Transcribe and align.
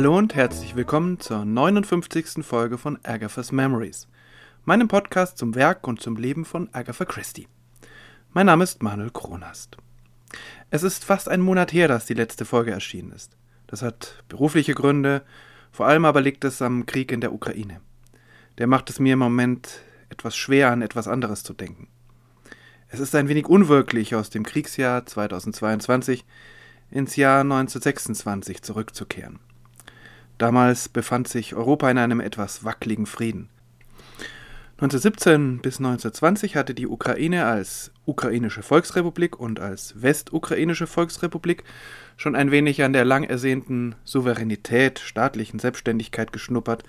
Hallo 0.00 0.16
und 0.16 0.34
herzlich 0.34 0.76
willkommen 0.76 1.20
zur 1.20 1.44
59. 1.44 2.42
Folge 2.42 2.78
von 2.78 2.98
Agatha's 3.02 3.52
Memories, 3.52 4.08
meinem 4.64 4.88
Podcast 4.88 5.36
zum 5.36 5.54
Werk 5.54 5.86
und 5.86 6.00
zum 6.00 6.16
Leben 6.16 6.46
von 6.46 6.70
Agatha 6.72 7.04
Christie. 7.04 7.48
Mein 8.32 8.46
Name 8.46 8.64
ist 8.64 8.82
Manuel 8.82 9.10
Kronast. 9.10 9.76
Es 10.70 10.84
ist 10.84 11.04
fast 11.04 11.28
ein 11.28 11.42
Monat 11.42 11.74
her, 11.74 11.86
dass 11.86 12.06
die 12.06 12.14
letzte 12.14 12.46
Folge 12.46 12.70
erschienen 12.70 13.12
ist. 13.12 13.36
Das 13.66 13.82
hat 13.82 14.24
berufliche 14.30 14.72
Gründe, 14.72 15.20
vor 15.70 15.86
allem 15.86 16.06
aber 16.06 16.22
liegt 16.22 16.46
es 16.46 16.62
am 16.62 16.86
Krieg 16.86 17.12
in 17.12 17.20
der 17.20 17.34
Ukraine. 17.34 17.82
Der 18.56 18.68
macht 18.68 18.88
es 18.88 19.00
mir 19.00 19.12
im 19.12 19.18
Moment 19.18 19.82
etwas 20.08 20.34
schwer, 20.34 20.70
an 20.70 20.80
etwas 20.80 21.08
anderes 21.08 21.42
zu 21.42 21.52
denken. 21.52 21.88
Es 22.88 23.00
ist 23.00 23.14
ein 23.14 23.28
wenig 23.28 23.48
unwirklich, 23.48 24.14
aus 24.14 24.30
dem 24.30 24.44
Kriegsjahr 24.44 25.04
2022 25.04 26.24
ins 26.90 27.16
Jahr 27.16 27.42
1926 27.42 28.62
zurückzukehren. 28.62 29.40
Damals 30.40 30.88
befand 30.88 31.28
sich 31.28 31.54
Europa 31.54 31.90
in 31.90 31.98
einem 31.98 32.18
etwas 32.18 32.64
wackeligen 32.64 33.04
Frieden. 33.04 33.50
1917 34.78 35.58
bis 35.58 35.76
1920 35.76 36.56
hatte 36.56 36.72
die 36.72 36.86
Ukraine 36.86 37.44
als 37.44 37.92
Ukrainische 38.06 38.62
Volksrepublik 38.62 39.38
und 39.38 39.60
als 39.60 40.00
Westukrainische 40.00 40.86
Volksrepublik 40.86 41.64
schon 42.16 42.34
ein 42.34 42.50
wenig 42.50 42.82
an 42.82 42.94
der 42.94 43.04
lang 43.04 43.24
ersehnten 43.24 43.96
Souveränität, 44.04 44.98
staatlichen 44.98 45.58
Selbstständigkeit 45.58 46.32
geschnuppert, 46.32 46.84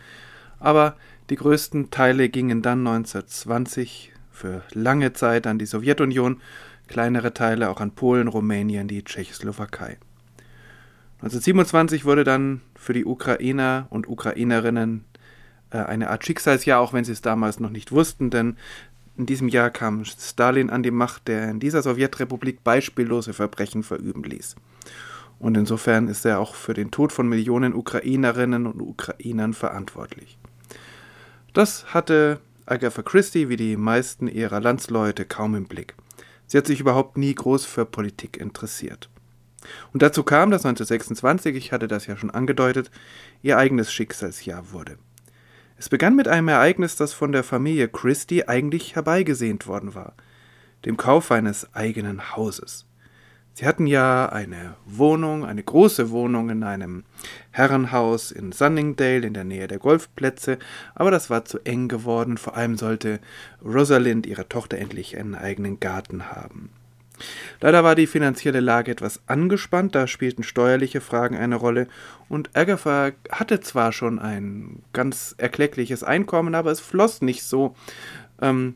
aber 0.58 0.96
die 1.30 1.36
größten 1.36 1.92
Teile 1.92 2.30
gingen 2.30 2.62
dann 2.62 2.88
1920 2.88 4.14
für 4.32 4.64
lange 4.72 5.12
Zeit 5.12 5.46
an 5.46 5.60
die 5.60 5.66
Sowjetunion, 5.66 6.40
kleinere 6.88 7.34
Teile 7.34 7.70
auch 7.70 7.82
an 7.82 7.92
Polen, 7.92 8.30
Rumänien, 8.30 8.88
die 8.88 9.04
Tschechoslowakei. 9.04 9.98
1927 11.22 12.04
wurde 12.04 12.24
dann 12.24 12.62
für 12.76 12.94
die 12.94 13.06
Ukrainer 13.06 13.86
und 13.92 14.10
Ukrainerinnen 14.10 15.06
äh, 15.70 15.78
eine 15.78 16.10
Art 16.10 16.26
Schicksalsjahr, 16.26 16.80
auch 16.80 16.94
wenn 16.94 17.06
sie 17.06 17.12
es 17.12 17.22
damals 17.22 17.60
noch 17.60 17.70
nicht 17.70 17.92
wussten, 17.92 18.32
denn 18.32 18.58
in 19.18 19.28
diesem 19.28 19.48
Jahr 19.48 19.70
kam 19.70 20.04
Stalin 20.04 20.72
an 20.72 20.82
die 20.82 20.90
Macht, 20.90 21.28
der 21.28 21.50
in 21.50 21.60
dieser 21.60 21.84
Sowjetrepublik 21.84 22.64
beispiellose 22.64 23.34
Verbrechen 23.34 23.84
verüben 23.84 24.24
ließ. 24.24 24.56
Und 25.38 25.58
insofern 25.58 26.08
ist 26.08 26.26
er 26.26 26.40
auch 26.40 26.56
für 26.56 26.74
den 26.74 26.90
Tod 26.90 27.12
von 27.12 27.30
Millionen 27.30 27.76
Ukrainerinnen 27.76 28.66
und 28.66 28.82
Ukrainern 28.82 29.54
verantwortlich. 29.54 30.40
Das 31.54 31.94
hatte 31.94 32.40
Agatha 32.66 33.04
Christie 33.04 33.50
wie 33.50 33.58
die 33.58 33.78
meisten 33.78 34.28
ihrer 34.28 34.60
Landsleute 34.60 35.26
kaum 35.26 35.54
im 35.54 35.66
Blick. 35.66 35.94
Sie 36.48 36.58
hat 36.58 36.66
sich 36.66 36.80
überhaupt 36.80 37.18
nie 37.18 37.36
groß 37.36 37.66
für 37.66 37.86
Politik 37.86 38.38
interessiert. 38.38 39.10
Und 39.94 40.02
dazu 40.02 40.24
kam, 40.24 40.52
dass 40.52 40.66
1926, 40.66 41.56
ich 41.56 41.72
hatte 41.72 41.88
das 41.88 42.08
ja 42.08 42.18
schon 42.18 42.32
angedeutet, 42.32 42.92
ihr 43.42 43.58
eigenes 43.58 43.92
Schicksalsjahr 43.94 44.72
wurde. 44.72 44.98
Es 45.78 45.90
begann 45.90 46.16
mit 46.16 46.28
einem 46.28 46.48
Ereignis, 46.48 46.96
das 46.96 47.14
von 47.14 47.32
der 47.32 47.44
Familie 47.44 47.88
Christie 47.88 48.48
eigentlich 48.48 48.96
herbeigesehnt 48.96 49.68
worden 49.68 49.96
war, 49.96 50.14
dem 50.86 50.98
Kauf 50.98 51.32
eines 51.32 51.74
eigenen 51.74 52.36
Hauses. 52.36 52.86
Sie 53.54 53.66
hatten 53.66 53.86
ja 53.86 54.28
eine 54.28 54.76
Wohnung, 54.86 55.46
eine 55.46 55.62
große 55.62 56.10
Wohnung 56.10 56.50
in 56.50 56.64
einem 56.64 57.04
Herrenhaus 57.52 58.32
in 58.32 58.54
Sunningdale 58.54 59.28
in 59.28 59.34
der 59.34 59.44
Nähe 59.44 59.68
der 59.68 59.80
Golfplätze, 59.80 60.58
aber 60.96 61.12
das 61.12 61.30
war 61.30 61.46
zu 61.46 61.60
eng 61.66 61.88
geworden, 61.88 62.38
vor 62.38 62.56
allem 62.56 62.78
sollte 62.78 63.20
Rosalind, 63.64 64.26
ihre 64.26 64.48
Tochter, 64.48 64.78
endlich 64.78 65.18
einen 65.18 65.36
eigenen 65.36 65.80
Garten 65.80 66.32
haben. 66.32 66.70
Leider 67.60 67.84
war 67.84 67.96
die 67.96 68.08
finanzielle 68.08 68.60
Lage 68.60 68.92
etwas 68.92 69.22
angespannt, 69.28 69.96
da 69.96 70.08
spielten 70.08 70.44
steuerliche 70.44 71.02
Fragen 71.02 71.36
eine 71.36 71.56
Rolle, 71.56 71.88
und 72.30 72.50
Agatha 72.54 73.12
hatte 73.30 73.60
zwar 73.60 73.92
schon 73.92 74.18
ein 74.18 74.84
ganz 74.94 75.36
erkleckliches 75.38 76.04
Einkommen, 76.04 76.56
aber 76.56 76.72
es 76.72 76.80
floss 76.80 77.22
nicht 77.22 77.44
so, 77.44 77.76
ähm, 78.42 78.76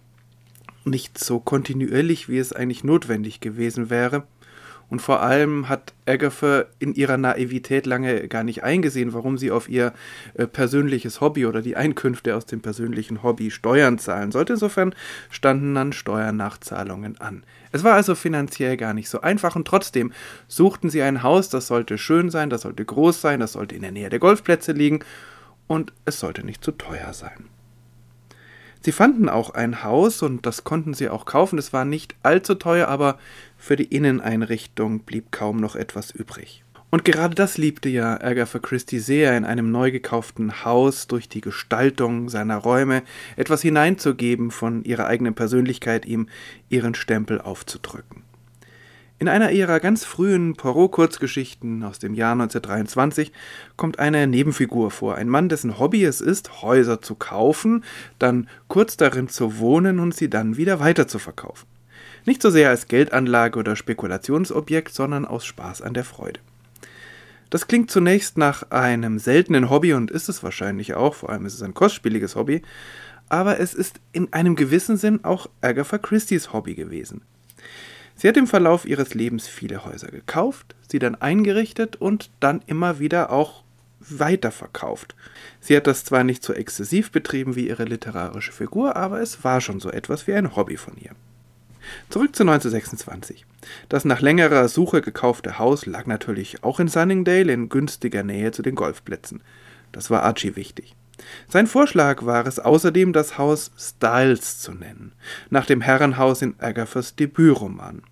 nicht 0.84 1.18
so 1.18 1.40
kontinuierlich, 1.40 2.28
wie 2.28 2.38
es 2.38 2.54
eigentlich 2.54 2.84
notwendig 2.84 3.40
gewesen 3.40 3.90
wäre. 3.90 4.24
Und 4.90 5.02
vor 5.02 5.22
allem 5.22 5.68
hat 5.68 5.94
Agatha 6.06 6.66
in 6.80 6.94
ihrer 6.94 7.18
Naivität 7.18 7.86
lange 7.86 8.28
gar 8.28 8.44
nicht 8.44 8.64
eingesehen, 8.64 9.14
warum 9.14 9.38
sie 9.38 9.52
auf 9.52 9.68
ihr 9.68 9.94
äh, 10.36 10.46
persönliches 10.46 11.22
Hobby 11.22 11.46
oder 11.46 11.62
die 11.62 11.76
Einkünfte 11.76 12.36
aus 12.36 12.46
dem 12.46 12.62
persönlichen 12.62 13.24
Hobby 13.24 13.50
Steuern 13.50 13.98
zahlen 13.98 14.32
sollte. 14.32 14.54
Insofern 14.54 14.94
standen 15.32 15.74
dann 15.74 15.92
Steuernachzahlungen 15.92 17.20
an. 17.20 17.44
Es 17.76 17.84
war 17.84 17.96
also 17.96 18.16
finanziell 18.16 18.78
gar 18.78 18.94
nicht 18.94 19.10
so 19.10 19.20
einfach 19.20 19.58
und 19.58 19.68
trotzdem 19.68 20.14
suchten 20.48 20.90
sie 20.90 21.02
ein 21.02 21.24
Haus, 21.24 21.50
das 21.50 21.68
sollte 21.68 21.98
schön 21.98 22.30
sein, 22.30 22.50
das 22.50 22.62
sollte 22.62 22.86
groß 22.86 23.20
sein, 23.20 23.42
das 23.42 23.52
sollte 23.52 23.76
in 23.76 23.82
der 23.82 23.92
Nähe 23.92 24.08
der 24.10 24.20
Golfplätze 24.20 24.72
liegen 24.72 25.04
und 25.68 25.92
es 26.06 26.22
sollte 26.22 26.46
nicht 26.46 26.64
zu 26.64 26.72
teuer 26.72 27.12
sein. 27.12 27.50
Sie 28.80 28.94
fanden 28.94 29.28
auch 29.28 29.50
ein 29.50 29.84
Haus 29.84 30.22
und 30.22 30.46
das 30.46 30.64
konnten 30.64 30.94
sie 30.94 31.10
auch 31.10 31.26
kaufen. 31.26 31.60
Es 31.60 31.74
war 31.74 31.84
nicht 31.84 32.16
allzu 32.24 32.56
teuer, 32.56 32.88
aber 32.88 33.20
für 33.58 33.76
die 33.76 33.94
Inneneinrichtung 33.94 35.02
blieb 35.02 35.34
kaum 35.34 35.58
noch 35.58 35.76
etwas 35.76 36.12
übrig. 36.12 36.65
Und 36.96 37.04
gerade 37.04 37.36
das 37.36 37.58
liebte 37.58 37.90
ja 37.90 38.22
Agatha 38.22 38.58
Christie 38.58 39.00
sehr, 39.00 39.36
in 39.36 39.44
einem 39.44 39.70
neu 39.70 39.92
gekauften 39.92 40.64
Haus 40.64 41.08
durch 41.08 41.28
die 41.28 41.42
Gestaltung 41.42 42.30
seiner 42.30 42.56
Räume 42.56 43.04
etwas 43.36 43.62
hineinzugeben, 43.62 44.50
von 44.50 44.82
ihrer 44.86 45.06
eigenen 45.06 45.36
Persönlichkeit 45.36 46.06
ihm 46.06 46.30
ihren 46.70 46.96
Stempel 46.96 47.42
aufzudrücken. 47.42 48.24
In 49.20 49.28
einer 49.28 49.52
ihrer 49.52 49.82
ganz 49.82 50.06
frühen 50.06 50.56
Poirot-Kurzgeschichten 50.56 51.84
aus 51.84 52.00
dem 52.00 52.14
Jahr 52.14 52.32
1923 52.32 53.34
kommt 53.76 54.00
eine 54.00 54.26
Nebenfigur 54.26 54.90
vor, 54.90 55.16
ein 55.16 55.28
Mann, 55.28 55.50
dessen 55.50 55.78
Hobby 55.78 56.06
es 56.06 56.22
ist, 56.22 56.62
Häuser 56.62 57.02
zu 57.02 57.16
kaufen, 57.16 57.84
dann 58.20 58.48
kurz 58.70 58.96
darin 58.96 59.28
zu 59.28 59.60
wohnen 59.60 60.00
und 60.00 60.16
sie 60.16 60.30
dann 60.30 60.56
wieder 60.56 60.80
weiter 60.80 61.10
zu 61.10 61.20
verkaufen. 61.20 61.68
Nicht 62.24 62.42
so 62.42 62.50
sehr 62.50 62.70
als 62.70 62.88
Geldanlage 62.88 63.60
oder 63.60 63.76
Spekulationsobjekt, 63.76 64.94
sondern 64.94 65.26
aus 65.26 65.46
Spaß 65.46 65.82
an 65.82 65.94
der 65.94 66.06
Freude. 66.06 66.40
Das 67.56 67.68
klingt 67.68 67.90
zunächst 67.90 68.38
nach 68.38 68.70
einem 68.72 69.18
seltenen 69.18 69.70
Hobby 69.70 69.94
und 69.94 70.12
ist 70.12 70.28
es 70.28 70.44
wahrscheinlich 70.44 70.94
auch, 70.94 71.16
vor 71.16 71.30
allem 71.30 71.46
ist 71.46 71.54
es 71.54 71.62
ein 71.62 71.74
kostspieliges 71.74 72.36
Hobby, 72.36 72.62
aber 73.30 73.62
es 73.62 73.74
ist 73.74 74.02
in 74.12 74.34
einem 74.34 74.58
gewissen 74.58 74.98
Sinn 74.98 75.24
auch 75.24 75.48
Agatha 75.62 75.98
Christie's 75.98 76.52
Hobby 76.52 76.76
gewesen. 76.76 77.22
Sie 78.14 78.28
hat 78.28 78.36
im 78.36 78.48
Verlauf 78.48 78.86
ihres 78.86 79.14
Lebens 79.14 79.48
viele 79.48 79.86
Häuser 79.86 80.10
gekauft, 80.10 80.76
sie 80.92 81.00
dann 81.00 81.16
eingerichtet 81.16 81.96
und 81.96 82.30
dann 82.42 82.62
immer 82.68 83.00
wieder 83.00 83.32
auch 83.32 83.64
weiterverkauft. 84.02 85.16
Sie 85.62 85.78
hat 85.78 85.88
das 85.88 86.04
zwar 86.04 86.26
nicht 86.26 86.44
so 86.44 86.52
exzessiv 86.52 87.10
betrieben 87.10 87.56
wie 87.56 87.70
ihre 87.70 87.86
literarische 87.86 88.52
Figur, 88.52 88.98
aber 88.98 89.22
es 89.22 89.46
war 89.46 89.62
schon 89.62 89.80
so 89.80 89.90
etwas 89.90 90.28
wie 90.28 90.34
ein 90.34 90.58
Hobby 90.58 90.76
von 90.76 90.98
ihr. 90.98 91.12
Zurück 92.10 92.36
zu 92.36 92.44
1926. 92.44 93.46
Das 93.90 94.06
nach 94.06 94.22
längerer 94.22 94.68
Suche 94.68 95.02
gekaufte 95.02 95.60
Haus 95.60 95.86
lag 95.86 96.06
natürlich 96.06 96.64
auch 96.64 96.80
in 96.80 96.88
Sunningdale 96.88 97.52
in 97.52 97.70
günstiger 97.70 98.24
Nähe 98.24 98.52
zu 98.52 98.62
den 98.62 98.76
Golfplätzen. 98.76 99.42
Das 99.92 100.10
war 100.10 100.24
Archie 100.24 100.56
wichtig. 100.56 100.96
Sein 101.48 101.68
Vorschlag 101.68 102.26
war 102.26 102.46
es 102.46 102.60
außerdem, 102.60 103.14
das 103.14 103.38
Haus 103.38 103.72
Styles 103.78 104.60
zu 104.60 104.74
nennen, 104.74 105.14
nach 105.50 105.66
dem 105.66 105.82
Herrenhaus 105.82 106.42
in 106.42 106.56
Agathas 106.60 107.16
Debütroman. 107.16 108.04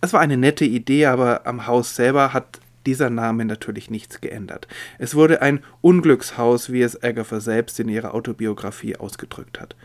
Es 0.00 0.12
war 0.12 0.20
eine 0.20 0.36
nette 0.36 0.64
Idee, 0.64 1.06
aber 1.06 1.46
am 1.46 1.66
Haus 1.66 1.96
selber 1.96 2.32
hat 2.32 2.60
dieser 2.86 3.10
Name 3.10 3.44
natürlich 3.44 3.90
nichts 3.90 4.20
geändert. 4.20 4.68
Es 4.98 5.14
wurde 5.14 5.42
ein 5.42 5.60
Unglückshaus, 5.80 6.72
wie 6.72 6.82
es 6.82 7.02
Agatha 7.02 7.40
selbst 7.40 7.80
in 7.80 7.88
ihrer 7.88 8.14
Autobiografie 8.14 8.96
ausgedrückt 8.96 9.60
hat. 9.60 9.76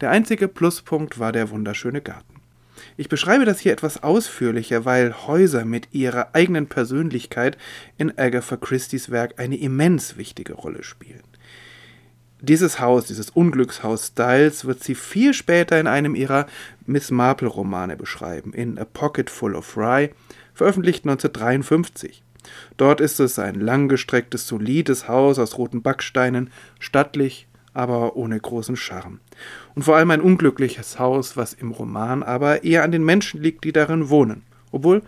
Der 0.00 0.10
einzige 0.10 0.48
Pluspunkt 0.48 1.18
war 1.18 1.32
der 1.32 1.50
wunderschöne 1.50 2.00
Garten. 2.00 2.29
Ich 2.96 3.08
beschreibe 3.08 3.44
das 3.44 3.60
hier 3.60 3.72
etwas 3.72 4.02
ausführlicher, 4.02 4.84
weil 4.84 5.26
Häuser 5.26 5.64
mit 5.64 5.88
ihrer 5.92 6.34
eigenen 6.34 6.66
Persönlichkeit 6.66 7.56
in 7.98 8.16
Agatha 8.18 8.56
Christie's 8.56 9.10
Werk 9.10 9.38
eine 9.38 9.56
immens 9.56 10.16
wichtige 10.16 10.54
Rolle 10.54 10.82
spielen. 10.82 11.22
Dieses 12.42 12.80
Haus, 12.80 13.04
dieses 13.04 13.28
Unglückshaus 13.30 14.08
Styles, 14.08 14.64
wird 14.64 14.82
sie 14.82 14.94
viel 14.94 15.34
später 15.34 15.78
in 15.78 15.86
einem 15.86 16.14
ihrer 16.14 16.46
Miss 16.86 17.10
Marple-Romane 17.10 17.96
beschreiben, 17.96 18.54
in 18.54 18.78
A 18.78 18.86
Pocket 18.86 19.28
Full 19.28 19.54
of 19.54 19.76
Rye, 19.76 20.10
veröffentlicht 20.54 21.04
1953. 21.04 22.22
Dort 22.78 23.02
ist 23.02 23.20
es 23.20 23.38
ein 23.38 23.60
langgestrecktes, 23.60 24.46
solides 24.46 25.06
Haus 25.06 25.38
aus 25.38 25.58
roten 25.58 25.82
Backsteinen, 25.82 26.50
stattlich, 26.78 27.46
aber 27.74 28.16
ohne 28.16 28.38
großen 28.38 28.76
Charme. 28.76 29.20
Und 29.74 29.82
vor 29.82 29.96
allem 29.96 30.10
ein 30.10 30.20
unglückliches 30.20 30.98
Haus, 30.98 31.36
was 31.36 31.52
im 31.52 31.70
Roman 31.70 32.22
aber 32.22 32.64
eher 32.64 32.82
an 32.82 32.92
den 32.92 33.04
Menschen 33.04 33.40
liegt, 33.40 33.64
die 33.64 33.72
darin 33.72 34.08
wohnen. 34.08 34.42
Obwohl 34.72 35.02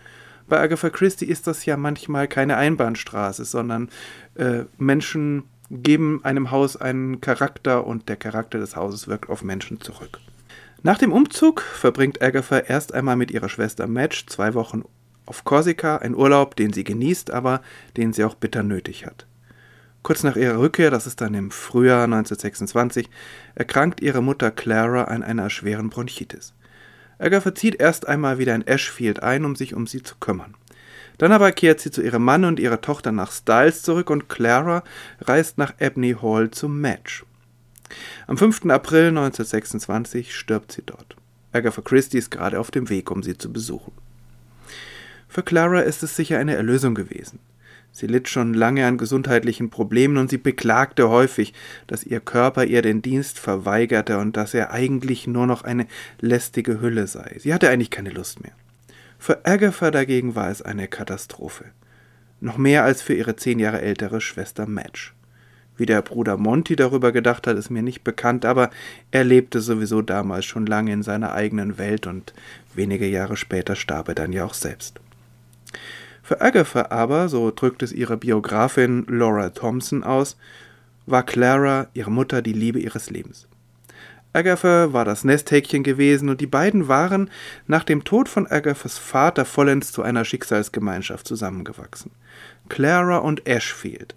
bei 0.49 0.61
Agatha 0.61 0.91
Christie 0.91 1.27
ist 1.27 1.47
das 1.47 1.65
ja 1.65 1.77
manchmal 1.77 2.29
keine 2.29 2.57
Einbahnstraße, 2.57 3.45
sondern 3.45 3.89
äh, 4.35 4.65
Menschen 4.79 5.45
geben 5.71 6.21
einem 6.25 6.51
Haus 6.51 6.77
einen 6.77 7.21
Charakter 7.21 7.87
und 7.87 8.09
der 8.09 8.17
Charakter 8.17 8.59
des 8.59 8.77
Hauses 8.77 9.09
wirkt 9.09 9.31
auf 9.31 9.43
Menschen 9.43 9.81
zurück. 9.81 10.21
Nach 10.83 10.99
dem 10.99 11.13
Umzug 11.13 11.63
verbringt 11.63 12.21
Agatha 12.21 12.59
erst 12.59 12.93
einmal 12.93 13.17
mit 13.17 13.31
ihrer 13.31 13.49
Schwester 13.49 13.87
Madge 13.87 14.25
zwei 14.27 14.55
Wochen 14.55 14.83
auf 15.27 15.45
Korsika, 15.45 15.97
ein 15.97 16.15
Urlaub, 16.15 16.57
den 16.57 16.73
sie 16.73 16.85
genießt, 16.85 17.31
aber 17.31 17.63
den 17.97 18.13
sie 18.13 18.25
auch 18.25 18.35
bitter 18.35 18.63
nötig 18.63 19.07
hat. 19.07 19.27
Kurz 20.03 20.25
nach 20.25 20.35
ihrer 20.35 20.59
Rückkehr, 20.59 20.91
das 20.91 21.07
ist 21.07 21.21
dann 21.21 21.35
im 21.35 21.53
Frühjahr 21.53 22.05
1926, 22.05 23.09
erkrankt 23.55 24.01
ihre 24.01 24.21
Mutter 24.21 24.51
Clara 24.51 25.05
an 25.05 25.23
einer 25.23 25.49
schweren 25.49 25.91
Bronchitis. 25.91 26.55
Agatha 27.21 27.55
zieht 27.55 27.81
erst 27.81 28.09
einmal 28.09 28.39
wieder 28.39 28.55
in 28.55 28.67
Ashfield 28.67 29.23
ein, 29.23 29.45
um 29.45 29.55
sich 29.55 29.75
um 29.75 29.87
sie 29.87 30.03
zu 30.03 30.17
kümmern. 30.17 30.55
Dann 31.19 31.31
aber 31.31 31.53
kehrt 31.53 31.79
sie 31.79 31.93
zu 31.93 32.03
ihrem 32.03 32.25
Mann 32.25 32.45
und 32.45 32.59
ihrer 32.59 32.81
Tochter 32.81 33.13
nach 33.13 33.31
Styles 33.31 33.83
zurück 33.83 34.11
und 34.11 34.29
Clara 34.29 34.83
reist 35.21 35.57
nach 35.57 35.75
Ebney 35.79 36.17
Hall 36.21 36.51
zum 36.51 36.81
Match. 36.81 37.25
Am 38.27 38.37
5. 38.37 38.67
April 38.71 39.09
1926 39.09 40.35
stirbt 40.35 40.73
sie 40.73 40.83
dort. 40.85 41.17
Agatha 41.53 41.81
Christie 41.81 42.19
ist 42.19 42.31
gerade 42.31 42.59
auf 42.59 42.73
dem 42.73 42.89
Weg, 42.89 43.11
um 43.11 43.23
sie 43.23 43.39
zu 43.39 43.53
besuchen. 43.53 43.93
Für 45.29 45.45
Clara 45.45 45.81
ist 45.81 46.03
es 46.03 46.17
sicher 46.17 46.39
eine 46.39 46.57
Erlösung 46.57 46.97
gewesen. 46.97 47.39
Sie 47.93 48.07
litt 48.07 48.29
schon 48.29 48.55
lange 48.55 48.87
an 48.87 48.97
gesundheitlichen 48.97 49.69
Problemen 49.69 50.17
und 50.17 50.31
sie 50.31 50.39
beklagte 50.39 51.11
häufig, 51.11 51.53
dass 51.87 52.05
ihr 52.05 52.21
Körper 52.21 52.65
ihr 52.65 52.81
den 52.81 53.03
Dienst 53.03 53.39
verweigerte 53.39 54.19
und 54.19 54.37
dass 54.37 54.55
er 54.55 54.71
eigentlich 54.71 55.27
nur 55.27 55.47
noch 55.47 55.63
eine 55.63 55.87
lästige 56.19 56.81
Hülle 56.81 57.07
sei. 57.07 57.37
Sie 57.39 57.53
hatte 57.53 57.69
eigentlich 57.69 57.91
keine 57.91 58.11
Lust 58.11 58.43
mehr. 58.43 58.53
Für 59.19 59.45
Agatha 59.45 59.91
dagegen 59.91 60.35
war 60.35 60.51
es 60.51 60.63
eine 60.63 60.89
Katastrophe. 60.89 61.67
Noch 62.41 62.57
mehr 62.57 62.83
als 62.83 63.03
für 63.03 63.15
ihre 63.15 63.37
zehn 63.37 63.59
Jahre 63.59 63.83
ältere 63.83 64.21
Schwester 64.21 64.67
Madge. 64.67 65.13
Wie 65.77 65.87
der 65.87 66.03
Bruder 66.03 66.37
Monty 66.37 66.77
darüber 66.77 67.13
gedacht 67.13 67.47
hat, 67.47 67.57
ist 67.57 67.71
mir 67.71 67.83
nicht 67.83 68.05
bekannt, 68.05 68.45
aber 68.45 68.71
er 69.11 69.25
lebte 69.25 69.61
sowieso 69.61 70.03
damals 70.03 70.45
schon 70.45 70.67
lange 70.67 70.93
in 70.93 71.03
seiner 71.03 71.33
eigenen 71.33 71.79
Welt 71.79 72.07
und 72.07 72.33
wenige 72.75 73.07
Jahre 73.07 73.37
später 73.37 73.77
starb 73.77 74.09
er 74.09 74.15
dann 74.15 74.33
ja 74.33 74.45
auch 74.45 74.55
selbst. 74.55 75.01
Für 76.33 76.41
Agatha 76.41 76.87
aber, 76.89 77.29
so 77.29 77.51
drückt 77.51 77.83
es 77.83 77.93
ihre 77.93 78.17
Biografin 78.17 79.05
Laura 79.07 79.51
Thompson 79.51 80.03
aus, 80.03 80.39
war 81.05 81.25
Clara, 81.25 81.89
ihre 81.93 82.11
Mutter, 82.11 82.41
die 82.41 82.55
Liebe 82.55 82.79
ihres 82.81 83.11
Lebens. 83.11 83.49
Agatha 84.33 84.95
war 84.95 85.05
das 85.05 85.25
Nesthäkchen 85.25 85.83
gewesen 85.83 86.31
und 86.31 86.41
die 86.41 86.47
beiden 86.47 86.89
waren 86.89 87.29
nach 87.67 87.85
dem 87.85 88.03
Tod 88.05 88.31
von 88.31 88.47
Agathas 88.47 88.97
Vater 88.97 89.45
vollends 89.45 89.93
zu 89.93 90.01
einer 90.01 90.25
Schicksalsgemeinschaft 90.25 91.29
zusammengewachsen. 91.29 92.13
Clara 92.71 93.19
und 93.19 93.47
Ashfield. 93.47 94.15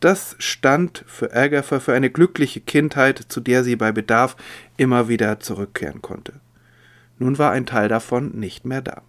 Das 0.00 0.34
stand 0.38 1.04
für 1.06 1.36
Agatha 1.36 1.78
für 1.78 1.92
eine 1.92 2.08
glückliche 2.08 2.62
Kindheit, 2.62 3.18
zu 3.28 3.42
der 3.42 3.64
sie 3.64 3.76
bei 3.76 3.92
Bedarf 3.92 4.34
immer 4.78 5.08
wieder 5.08 5.40
zurückkehren 5.40 6.00
konnte. 6.00 6.40
Nun 7.18 7.36
war 7.36 7.50
ein 7.50 7.66
Teil 7.66 7.88
davon 7.88 8.30
nicht 8.30 8.64
mehr 8.64 8.80
da. 8.80 9.02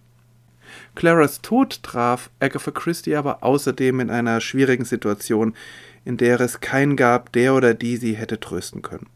Claras 0.94 1.40
Tod 1.42 1.82
traf 1.82 2.30
Agatha 2.40 2.70
Christie 2.70 3.16
aber 3.16 3.42
außerdem 3.42 4.00
in 4.00 4.10
einer 4.10 4.40
schwierigen 4.40 4.84
Situation, 4.84 5.54
in 6.04 6.16
der 6.16 6.40
es 6.40 6.60
keinen 6.60 6.96
gab, 6.96 7.32
der 7.32 7.54
oder 7.54 7.74
die 7.74 7.96
sie 7.96 8.14
hätte 8.14 8.40
trösten 8.40 8.82
können. 8.82 9.06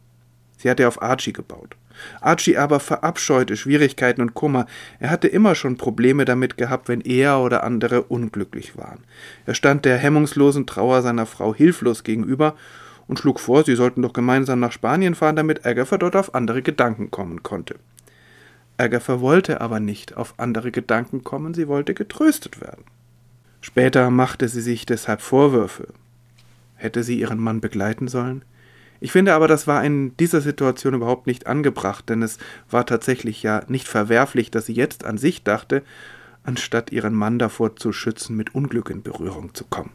Sie 0.56 0.68
hatte 0.68 0.88
auf 0.88 1.02
Archie 1.02 1.32
gebaut. 1.32 1.76
Archie 2.20 2.56
aber 2.56 2.80
verabscheute 2.80 3.56
Schwierigkeiten 3.56 4.22
und 4.22 4.34
Kummer. 4.34 4.66
Er 5.00 5.10
hatte 5.10 5.28
immer 5.28 5.54
schon 5.54 5.76
Probleme 5.76 6.24
damit 6.24 6.56
gehabt, 6.56 6.88
wenn 6.88 7.00
er 7.00 7.40
oder 7.40 7.64
andere 7.64 8.02
unglücklich 8.02 8.76
waren. 8.76 9.04
Er 9.46 9.54
stand 9.54 9.84
der 9.84 9.98
hemmungslosen 9.98 10.66
Trauer 10.66 11.02
seiner 11.02 11.26
Frau 11.26 11.54
hilflos 11.54 12.04
gegenüber 12.04 12.54
und 13.06 13.18
schlug 13.18 13.40
vor, 13.40 13.64
sie 13.64 13.74
sollten 13.74 14.02
doch 14.02 14.12
gemeinsam 14.12 14.60
nach 14.60 14.72
Spanien 14.72 15.14
fahren, 15.14 15.36
damit 15.36 15.64
Agatha 15.64 15.96
dort 15.96 16.14
auf 16.14 16.34
andere 16.34 16.62
Gedanken 16.62 17.10
kommen 17.10 17.42
konnte. 17.42 17.76
Agatha 18.78 19.20
wollte 19.20 19.60
aber 19.60 19.80
nicht 19.80 20.16
auf 20.16 20.34
andere 20.38 20.70
Gedanken 20.70 21.24
kommen, 21.24 21.52
sie 21.52 21.68
wollte 21.68 21.94
getröstet 21.94 22.60
werden. 22.60 22.84
Später 23.60 24.10
machte 24.10 24.48
sie 24.48 24.60
sich 24.60 24.86
deshalb 24.86 25.20
Vorwürfe. 25.20 25.88
Hätte 26.76 27.02
sie 27.02 27.18
ihren 27.18 27.38
Mann 27.38 27.60
begleiten 27.60 28.06
sollen? 28.06 28.44
Ich 29.00 29.12
finde 29.12 29.34
aber, 29.34 29.48
das 29.48 29.66
war 29.66 29.84
in 29.84 30.16
dieser 30.16 30.40
Situation 30.40 30.94
überhaupt 30.94 31.26
nicht 31.26 31.46
angebracht, 31.46 32.08
denn 32.08 32.22
es 32.22 32.38
war 32.70 32.86
tatsächlich 32.86 33.42
ja 33.42 33.62
nicht 33.68 33.88
verwerflich, 33.88 34.50
dass 34.50 34.66
sie 34.66 34.74
jetzt 34.74 35.04
an 35.04 35.18
sich 35.18 35.42
dachte, 35.42 35.82
anstatt 36.44 36.92
ihren 36.92 37.14
Mann 37.14 37.38
davor 37.38 37.76
zu 37.76 37.92
schützen, 37.92 38.36
mit 38.36 38.54
Unglück 38.54 38.90
in 38.90 39.02
Berührung 39.02 39.54
zu 39.54 39.64
kommen. 39.64 39.90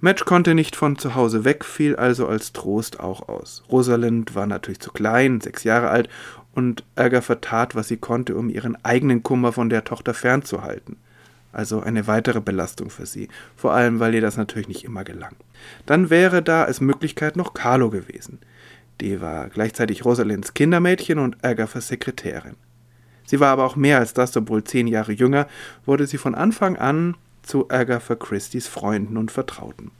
Madge 0.00 0.24
konnte 0.24 0.54
nicht 0.54 0.76
von 0.76 0.96
zu 0.96 1.16
Hause 1.16 1.44
weg, 1.44 1.64
fiel 1.64 1.96
also 1.96 2.28
als 2.28 2.52
Trost 2.52 3.00
auch 3.00 3.28
aus. 3.28 3.64
Rosalind 3.68 4.36
war 4.36 4.46
natürlich 4.46 4.78
zu 4.78 4.92
klein, 4.92 5.40
sechs 5.40 5.64
Jahre 5.64 5.90
alt, 5.90 6.08
und 6.58 6.82
Ärger 6.96 7.22
vertat, 7.22 7.76
was 7.76 7.86
sie 7.86 7.98
konnte, 7.98 8.34
um 8.34 8.50
ihren 8.50 8.76
eigenen 8.84 9.22
Kummer 9.22 9.52
von 9.52 9.70
der 9.70 9.84
Tochter 9.84 10.12
fernzuhalten. 10.12 10.96
Also 11.52 11.80
eine 11.80 12.08
weitere 12.08 12.40
Belastung 12.40 12.90
für 12.90 13.06
sie, 13.06 13.28
vor 13.54 13.74
allem 13.74 14.00
weil 14.00 14.16
ihr 14.16 14.20
das 14.20 14.36
natürlich 14.36 14.66
nicht 14.66 14.84
immer 14.84 15.04
gelang. 15.04 15.36
Dann 15.86 16.10
wäre 16.10 16.42
da 16.42 16.64
als 16.64 16.80
Möglichkeit 16.80 17.36
noch 17.36 17.54
Carlo 17.54 17.90
gewesen. 17.90 18.40
Die 19.00 19.20
war 19.20 19.48
gleichzeitig 19.50 20.04
Rosalinds 20.04 20.52
Kindermädchen 20.52 21.20
und 21.20 21.44
Agathas 21.44 21.86
Sekretärin. 21.86 22.56
Sie 23.24 23.38
war 23.38 23.52
aber 23.52 23.64
auch 23.64 23.76
mehr 23.76 24.00
als 24.00 24.12
das, 24.12 24.36
obwohl 24.36 24.64
zehn 24.64 24.88
Jahre 24.88 25.12
jünger, 25.12 25.46
wurde 25.86 26.08
sie 26.08 26.18
von 26.18 26.34
Anfang 26.34 26.76
an 26.76 27.14
zu 27.42 27.70
Agatha 27.70 28.16
Christie's 28.16 28.66
Freunden 28.66 29.16
und 29.16 29.30
Vertrauten. 29.30 29.92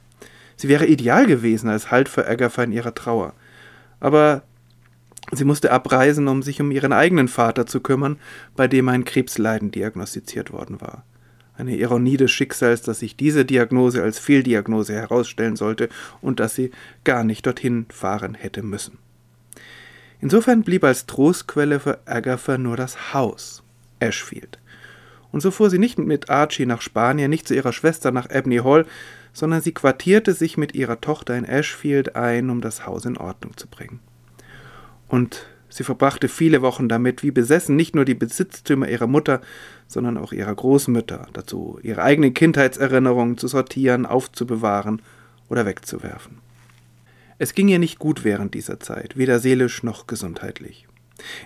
Sie 0.57 0.67
wäre 0.67 0.87
ideal 0.87 1.25
gewesen 1.25 1.69
als 1.69 1.89
Halt 1.89 2.09
für 2.09 2.27
Agatha 2.27 2.63
in 2.63 2.73
ihrer 2.73 2.93
Trauer. 2.93 3.33
Aber 4.01 4.43
sie 5.31 5.45
musste 5.45 5.71
abreisen, 5.71 6.27
um 6.27 6.41
sich 6.41 6.61
um 6.61 6.71
ihren 6.71 6.93
eigenen 6.93 7.27
Vater 7.27 7.65
zu 7.65 7.81
kümmern, 7.81 8.17
bei 8.55 8.67
dem 8.67 8.89
ein 8.89 9.05
Krebsleiden 9.05 9.71
diagnostiziert 9.71 10.51
worden 10.51 10.81
war. 10.81 11.03
Eine 11.57 11.75
Ironie 11.75 12.17
des 12.17 12.31
Schicksals, 12.31 12.81
dass 12.81 12.99
sich 12.99 13.17
diese 13.17 13.43
Diagnose 13.43 14.01
als 14.01 14.17
Fehldiagnose 14.17 14.93
herausstellen 14.93 15.57
sollte 15.57 15.89
und 16.21 16.39
dass 16.39 16.55
sie 16.55 16.71
gar 17.03 17.23
nicht 17.23 17.45
dorthin 17.45 17.85
fahren 17.89 18.33
hätte 18.33 18.63
müssen. 18.63 18.97
Insofern 20.21 20.63
blieb 20.63 20.83
als 20.83 21.05
Trostquelle 21.05 21.79
für 21.79 21.99
Agatha 22.05 22.57
nur 22.57 22.77
das 22.77 23.13
Haus, 23.13 23.63
Ashfield, 23.99 24.59
und 25.31 25.41
so 25.41 25.51
fuhr 25.51 25.69
sie 25.69 25.77
nicht 25.77 25.99
mit 25.99 26.29
Archie 26.29 26.65
nach 26.65 26.81
Spanien, 26.81 27.29
nicht 27.29 27.47
zu 27.47 27.55
ihrer 27.55 27.73
Schwester 27.73 28.11
nach 28.11 28.29
Ebney 28.29 28.57
Hall, 28.57 28.85
sondern 29.33 29.61
sie 29.61 29.73
quartierte 29.73 30.33
sich 30.33 30.57
mit 30.57 30.73
ihrer 30.73 31.01
Tochter 31.01 31.37
in 31.37 31.45
Ashfield 31.45 32.15
ein, 32.15 32.49
um 32.49 32.61
das 32.61 32.85
Haus 32.85 33.05
in 33.05 33.17
Ordnung 33.17 33.55
zu 33.55 33.67
bringen. 33.67 33.99
Und 35.09 35.45
sie 35.67 35.83
verbrachte 35.83 36.29
viele 36.29 36.61
Wochen 36.61 36.87
damit, 36.87 37.23
wie 37.23 37.31
besessen, 37.31 37.75
nicht 37.75 37.95
nur 37.95 38.05
die 38.05 38.15
Besitztümer 38.15 38.87
ihrer 38.87 39.07
Mutter, 39.07 39.41
sondern 39.87 40.17
auch 40.17 40.31
ihrer 40.31 40.55
Großmütter, 40.55 41.27
dazu 41.33 41.79
ihre 41.83 42.03
eigenen 42.03 42.33
Kindheitserinnerungen 42.33 43.37
zu 43.37 43.47
sortieren, 43.47 44.05
aufzubewahren 44.05 45.01
oder 45.49 45.65
wegzuwerfen. 45.65 46.37
Es 47.39 47.53
ging 47.53 47.67
ihr 47.67 47.79
nicht 47.79 47.99
gut 47.99 48.23
während 48.23 48.53
dieser 48.53 48.79
Zeit, 48.79 49.17
weder 49.17 49.39
seelisch 49.39 49.83
noch 49.83 50.07
gesundheitlich. 50.07 50.87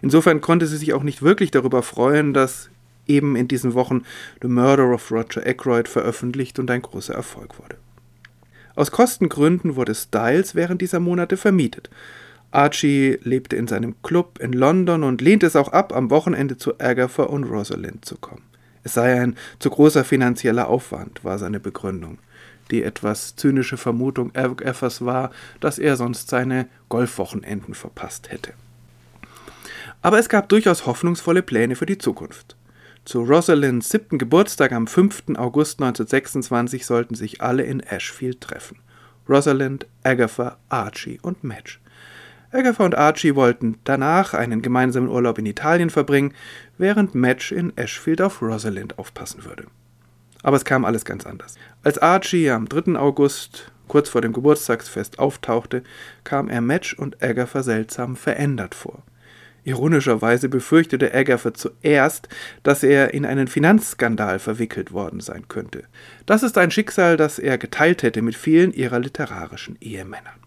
Insofern 0.01 0.41
konnte 0.41 0.67
sie 0.67 0.77
sich 0.77 0.93
auch 0.93 1.03
nicht 1.03 1.21
wirklich 1.21 1.51
darüber 1.51 1.81
freuen, 1.81 2.33
dass 2.33 2.69
eben 3.07 3.35
in 3.35 3.47
diesen 3.47 3.73
Wochen 3.73 4.03
The 4.41 4.47
Murder 4.47 4.93
of 4.93 5.11
Roger 5.11 5.45
Ackroyd 5.45 5.87
veröffentlicht 5.87 6.59
und 6.59 6.69
ein 6.71 6.81
großer 6.81 7.13
Erfolg 7.13 7.59
wurde. 7.59 7.77
Aus 8.75 8.91
Kostengründen 8.91 9.75
wurde 9.75 9.93
Styles 9.93 10.55
während 10.55 10.81
dieser 10.81 10.99
Monate 10.99 11.37
vermietet. 11.37 11.89
Archie 12.53 13.17
lebte 13.23 13.55
in 13.55 13.67
seinem 13.67 14.01
Club 14.03 14.39
in 14.39 14.53
London 14.53 15.03
und 15.03 15.21
lehnte 15.21 15.47
es 15.47 15.55
auch 15.55 15.69
ab, 15.69 15.93
am 15.93 16.11
Wochenende 16.11 16.57
zu 16.57 16.79
Agatha 16.79 17.23
und 17.23 17.45
Rosalind 17.45 18.05
zu 18.05 18.17
kommen. 18.17 18.43
Es 18.83 18.93
sei 18.93 19.19
ein 19.19 19.35
zu 19.59 19.69
großer 19.69 20.03
finanzieller 20.03 20.67
Aufwand, 20.67 21.23
war 21.23 21.39
seine 21.39 21.59
Begründung. 21.59 22.19
Die 22.69 22.83
etwas 22.83 23.35
zynische 23.35 23.77
Vermutung 23.77 24.35
Agathas 24.35 25.03
war, 25.03 25.31
dass 25.61 25.79
er 25.79 25.95
sonst 25.95 26.29
seine 26.29 26.67
Golfwochenenden 26.89 27.73
verpasst 27.73 28.31
hätte. 28.31 28.53
Aber 30.01 30.19
es 30.19 30.29
gab 30.29 30.49
durchaus 30.49 30.85
hoffnungsvolle 30.85 31.41
Pläne 31.41 31.75
für 31.75 31.85
die 31.85 31.97
Zukunft. 31.97 32.55
Zu 33.05 33.23
Rosalinds 33.23 33.89
siebten 33.89 34.17
Geburtstag 34.17 34.71
am 34.73 34.87
5. 34.87 35.23
August 35.35 35.81
1926 35.81 36.85
sollten 36.85 37.15
sich 37.15 37.41
alle 37.41 37.63
in 37.63 37.79
Ashfield 37.79 38.41
treffen. 38.41 38.77
Rosalind, 39.27 39.87
Agatha, 40.03 40.57
Archie 40.69 41.19
und 41.21 41.43
Madge. 41.43 41.79
Agatha 42.53 42.85
und 42.85 42.95
Archie 42.95 43.33
wollten 43.33 43.79
danach 43.83 44.35
einen 44.35 44.61
gemeinsamen 44.61 45.09
Urlaub 45.09 45.39
in 45.39 45.47
Italien 45.47 45.89
verbringen, 45.89 46.35
während 46.77 47.15
Madge 47.15 47.55
in 47.55 47.75
Ashfield 47.75 48.21
auf 48.21 48.43
Rosalind 48.43 48.99
aufpassen 48.99 49.43
würde. 49.43 49.65
Aber 50.43 50.55
es 50.55 50.63
kam 50.63 50.85
alles 50.85 51.03
ganz 51.03 51.25
anders. 51.25 51.55
Als 51.83 51.97
Archie 51.97 52.51
am 52.51 52.69
3. 52.69 52.95
August, 52.95 53.71
kurz 53.87 54.09
vor 54.09 54.21
dem 54.21 54.33
Geburtstagsfest, 54.33 55.17
auftauchte, 55.17 55.81
kam 56.23 56.47
er 56.47 56.61
Madge 56.61 56.95
und 56.95 57.23
Agatha 57.23 57.63
seltsam 57.63 58.15
verändert 58.15 58.75
vor. 58.75 59.01
Ironischerweise 59.63 60.47
befürchtete 60.47 61.11
Agatha 61.11 61.55
zuerst, 61.55 62.29
dass 62.61 62.83
er 62.83 63.15
in 63.15 63.25
einen 63.25 63.47
Finanzskandal 63.47 64.37
verwickelt 64.37 64.91
worden 64.91 65.21
sein 65.21 65.47
könnte. 65.47 65.85
Das 66.27 66.43
ist 66.43 66.59
ein 66.59 66.69
Schicksal, 66.69 67.17
das 67.17 67.39
er 67.39 67.57
geteilt 67.57 68.03
hätte 68.03 68.21
mit 68.21 68.35
vielen 68.35 68.73
ihrer 68.73 68.99
literarischen 68.99 69.75
Ehemännern. 69.81 70.42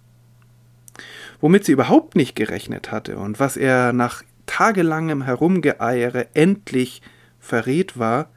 Womit 1.40 1.64
sie 1.64 1.72
überhaupt 1.72 2.16
nicht 2.16 2.34
gerechnet 2.34 2.90
hatte 2.90 3.18
und 3.18 3.38
was 3.38 3.56
er 3.56 3.92
nach 3.92 4.22
tagelangem 4.46 5.22
Herumgeeiere 5.22 6.28
endlich 6.34 7.02
verrät 7.38 7.98
war, 7.98 8.30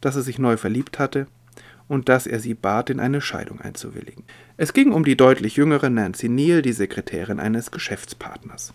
dass 0.00 0.16
er 0.16 0.22
sich 0.22 0.38
neu 0.38 0.56
verliebt 0.56 0.98
hatte 0.98 1.26
und 1.88 2.08
dass 2.08 2.26
er 2.26 2.40
sie 2.40 2.54
bat, 2.54 2.90
in 2.90 3.00
eine 3.00 3.20
Scheidung 3.20 3.60
einzuwilligen. 3.60 4.24
Es 4.56 4.72
ging 4.72 4.92
um 4.92 5.04
die 5.04 5.16
deutlich 5.16 5.56
jüngere 5.56 5.90
Nancy 5.90 6.28
Neal, 6.28 6.62
die 6.62 6.72
Sekretärin 6.72 7.40
eines 7.40 7.70
Geschäftspartners. 7.70 8.74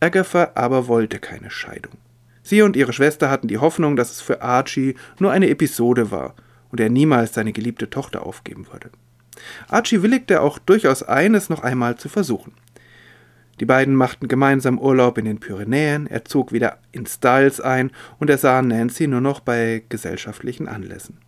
Agatha 0.00 0.52
aber 0.54 0.88
wollte 0.88 1.18
keine 1.18 1.50
Scheidung. 1.50 1.92
Sie 2.42 2.62
und 2.62 2.76
ihre 2.76 2.92
Schwester 2.92 3.30
hatten 3.30 3.48
die 3.48 3.58
Hoffnung, 3.58 3.96
dass 3.96 4.10
es 4.10 4.20
für 4.20 4.42
Archie 4.42 4.94
nur 5.18 5.30
eine 5.30 5.50
Episode 5.50 6.10
war 6.10 6.34
und 6.70 6.80
er 6.80 6.88
niemals 6.88 7.34
seine 7.34 7.52
geliebte 7.52 7.90
Tochter 7.90 8.24
aufgeben 8.24 8.66
würde. 8.72 8.90
Archie 9.68 10.02
willigte 10.02 10.40
auch 10.40 10.58
durchaus 10.58 11.02
ein, 11.02 11.34
es 11.34 11.48
noch 11.48 11.62
einmal 11.62 11.96
zu 11.96 12.08
versuchen. 12.08 12.52
Die 13.60 13.66
beiden 13.66 13.94
machten 13.94 14.26
gemeinsam 14.26 14.78
Urlaub 14.78 15.18
in 15.18 15.26
den 15.26 15.38
Pyrenäen, 15.38 16.06
er 16.06 16.24
zog 16.24 16.52
wieder 16.52 16.78
in 16.92 17.04
Styles 17.04 17.60
ein 17.60 17.90
und 18.18 18.30
er 18.30 18.38
sah 18.38 18.62
Nancy 18.62 19.06
nur 19.06 19.20
noch 19.20 19.40
bei 19.40 19.82
gesellschaftlichen 19.90 20.66
Anlässen. 20.66 21.18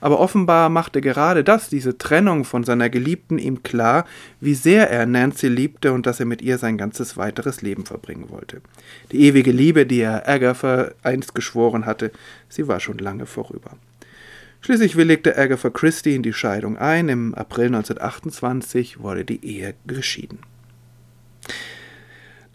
Aber 0.00 0.20
offenbar 0.20 0.68
machte 0.68 1.00
gerade 1.00 1.42
das, 1.42 1.68
diese 1.70 1.96
Trennung 1.96 2.44
von 2.44 2.62
seiner 2.62 2.90
Geliebten, 2.90 3.38
ihm 3.38 3.62
klar, 3.62 4.04
wie 4.38 4.54
sehr 4.54 4.90
er 4.90 5.06
Nancy 5.06 5.48
liebte 5.48 5.92
und 5.92 6.06
dass 6.06 6.20
er 6.20 6.26
mit 6.26 6.42
ihr 6.42 6.58
sein 6.58 6.76
ganzes 6.76 7.16
weiteres 7.16 7.62
Leben 7.62 7.86
verbringen 7.86 8.28
wollte. 8.28 8.60
Die 9.12 9.22
ewige 9.22 9.50
Liebe, 9.50 9.86
die 9.86 10.00
er 10.00 10.28
Agatha 10.28 10.90
einst 11.02 11.34
geschworen 11.34 11.86
hatte, 11.86 12.12
sie 12.48 12.68
war 12.68 12.80
schon 12.80 12.98
lange 12.98 13.26
vorüber. 13.26 13.70
Schließlich 14.64 14.96
willigte 14.96 15.36
Agatha 15.36 15.68
Christie 15.68 16.14
in 16.14 16.22
die 16.22 16.32
Scheidung 16.32 16.78
ein. 16.78 17.10
Im 17.10 17.34
April 17.34 17.66
1928 17.66 18.98
wurde 18.98 19.22
die 19.26 19.44
Ehe 19.44 19.74
geschieden. 19.86 20.38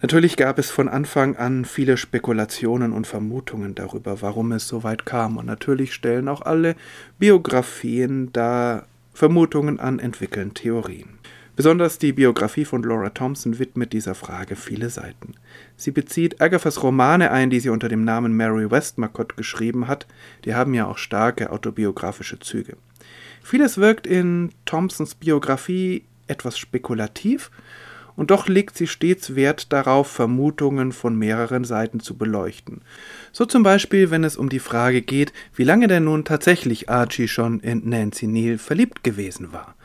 Natürlich 0.02 0.36
gab 0.36 0.58
es 0.58 0.72
von 0.72 0.90
Anfang 0.90 1.36
an 1.36 1.66
viele 1.66 1.98
Spekulationen 1.98 2.94
und 2.94 3.06
Vermutungen 3.06 3.76
darüber, 3.76 4.24
warum 4.24 4.52
es 4.54 4.68
so 4.68 4.82
weit 4.82 5.06
kam, 5.06 5.38
und 5.38 5.46
natürlich 5.46 5.94
stellen 5.94 6.30
auch 6.30 6.42
alle 6.42 6.76
Biografien 7.20 8.34
da 8.34 8.88
Vermutungen 9.14 9.80
an, 9.80 10.00
entwickeln 10.00 10.56
Theorien. 10.56 11.20
Besonders 11.60 11.98
die 11.98 12.14
Biografie 12.14 12.64
von 12.64 12.84
Laura 12.84 13.10
Thompson 13.10 13.60
widmet 13.60 13.92
dieser 13.92 14.16
Frage 14.16 14.56
viele 14.56 14.90
Seiten. 14.90 15.34
Sie 15.76 15.92
bezieht 15.92 16.40
Agathas 16.40 16.82
Romane 16.82 17.32
ein, 17.32 17.50
die 17.50 17.60
sie 17.60 17.68
unter 17.68 17.90
dem 17.90 18.06
Namen 18.06 18.32
Mary 18.32 18.72
Westmacott 18.72 19.36
geschrieben 19.36 19.90
hat, 19.90 20.08
die 20.46 20.56
haben 20.56 20.74
ja 20.74 20.88
auch 20.88 20.98
starke 20.98 21.52
autobiografische 21.52 22.40
Züge. 22.40 22.78
Vieles 23.44 23.78
wirkt 23.78 24.08
in 24.08 24.54
Thompsons 24.64 25.16
Biografie 25.16 26.06
etwas 26.28 26.58
spekulativ, 26.58 27.52
und 28.16 28.32
doch 28.32 28.48
legt 28.48 28.78
sie 28.78 28.88
stets 28.88 29.36
Wert 29.36 29.74
darauf, 29.74 30.10
Vermutungen 30.10 30.94
von 30.94 31.18
mehreren 31.18 31.66
Seiten 31.66 32.00
zu 32.00 32.16
beleuchten. 32.16 32.84
So 33.34 33.44
zum 33.44 33.64
Beispiel, 33.64 34.12
wenn 34.12 34.24
es 34.24 34.38
um 34.38 34.48
die 34.48 34.60
Frage 34.60 35.02
geht, 35.02 35.34
wie 35.56 35.66
lange 35.66 35.90
denn 35.90 36.06
nun 36.06 36.24
tatsächlich 36.24 36.90
Archie 36.90 37.28
schon 37.28 37.60
in 37.60 37.90
Nancy 37.90 38.28
Neal 38.28 38.58
verliebt 38.60 39.04
gewesen 39.04 39.52
war. 39.52 39.76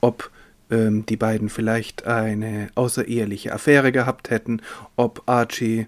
Ob 0.00 0.30
ähm, 0.70 1.06
die 1.06 1.16
beiden 1.16 1.48
vielleicht 1.48 2.06
eine 2.06 2.68
außereheliche 2.74 3.52
Affäre 3.52 3.92
gehabt 3.92 4.30
hätten, 4.30 4.62
ob 4.96 5.22
Archie 5.26 5.86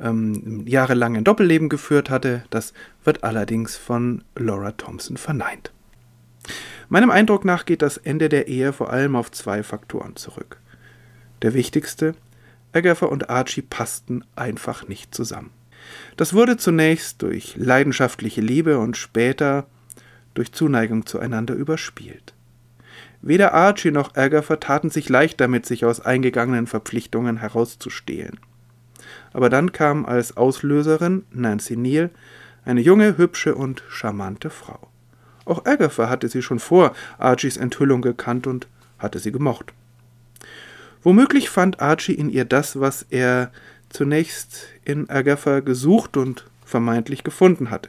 ähm, 0.00 0.64
jahrelang 0.66 1.16
ein 1.16 1.24
Doppelleben 1.24 1.68
geführt 1.68 2.10
hatte, 2.10 2.44
das 2.50 2.72
wird 3.04 3.24
allerdings 3.24 3.76
von 3.76 4.24
Laura 4.36 4.72
Thompson 4.72 5.16
verneint. 5.16 5.72
Meinem 6.88 7.10
Eindruck 7.10 7.44
nach 7.44 7.64
geht 7.64 7.82
das 7.82 7.96
Ende 7.96 8.28
der 8.28 8.48
Ehe 8.48 8.72
vor 8.72 8.90
allem 8.90 9.16
auf 9.16 9.30
zwei 9.30 9.62
Faktoren 9.62 10.16
zurück. 10.16 10.60
Der 11.42 11.54
wichtigste, 11.54 12.14
Agatha 12.72 13.06
und 13.06 13.30
Archie 13.30 13.62
passten 13.62 14.24
einfach 14.36 14.88
nicht 14.88 15.14
zusammen. 15.14 15.50
Das 16.16 16.34
wurde 16.34 16.56
zunächst 16.56 17.22
durch 17.22 17.54
leidenschaftliche 17.56 18.40
Liebe 18.40 18.78
und 18.78 18.96
später 18.96 19.66
durch 20.34 20.52
Zuneigung 20.52 21.06
zueinander 21.06 21.54
überspielt. 21.54 22.33
Weder 23.26 23.54
Archie 23.54 23.90
noch 23.90 24.16
Agatha 24.16 24.56
taten 24.56 24.90
sich 24.90 25.08
leicht 25.08 25.40
damit, 25.40 25.64
sich 25.64 25.86
aus 25.86 25.98
eingegangenen 25.98 26.66
Verpflichtungen 26.66 27.38
herauszustehlen. 27.38 28.38
Aber 29.32 29.48
dann 29.48 29.72
kam 29.72 30.04
als 30.04 30.36
Auslöserin 30.36 31.24
Nancy 31.30 31.74
Neal, 31.74 32.10
eine 32.66 32.82
junge, 32.82 33.16
hübsche 33.16 33.54
und 33.54 33.82
charmante 33.88 34.50
Frau. 34.50 34.90
Auch 35.46 35.64
Agatha 35.64 36.10
hatte 36.10 36.28
sie 36.28 36.42
schon 36.42 36.58
vor 36.58 36.94
Archies 37.16 37.56
Enthüllung 37.56 38.02
gekannt 38.02 38.46
und 38.46 38.68
hatte 38.98 39.18
sie 39.18 39.32
gemocht. 39.32 39.72
Womöglich 41.02 41.48
fand 41.48 41.80
Archie 41.80 42.12
in 42.12 42.28
ihr 42.28 42.44
das, 42.44 42.78
was 42.78 43.06
er 43.08 43.50
zunächst 43.88 44.66
in 44.84 45.08
Agatha 45.08 45.60
gesucht 45.60 46.18
und 46.18 46.44
vermeintlich 46.66 47.24
gefunden 47.24 47.70
hatte, 47.70 47.88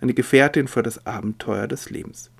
eine 0.00 0.14
Gefährtin 0.14 0.68
für 0.68 0.84
das 0.84 1.04
Abenteuer 1.04 1.66
des 1.66 1.90
Lebens. 1.90 2.30